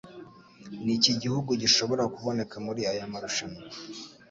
Niki 0.83 1.11
gihugu 1.21 1.49
gishobora 1.61 2.03
kuboneka 2.15 2.55
muri 2.65 2.81
aya 2.91 3.05
marushanwa 3.11 3.61